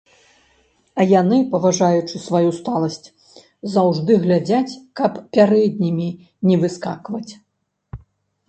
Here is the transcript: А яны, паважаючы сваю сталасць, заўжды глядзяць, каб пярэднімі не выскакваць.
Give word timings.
А 1.01 1.05
яны, 1.21 1.37
паважаючы 1.51 2.15
сваю 2.27 2.49
сталасць, 2.59 3.07
заўжды 3.75 4.17
глядзяць, 4.25 4.73
каб 5.01 5.13
пярэднімі 5.39 6.09
не 6.51 6.55
выскакваць. 6.63 7.27